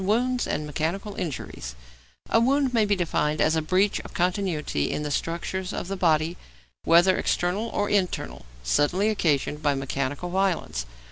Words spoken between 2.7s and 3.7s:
may be defined as a